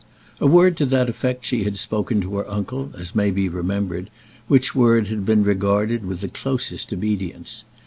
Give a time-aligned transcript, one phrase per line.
[0.39, 4.09] A word to that effect she had spoken to her uncle, as may be remembered,
[4.47, 7.65] which word had been regarded with the closest obedience.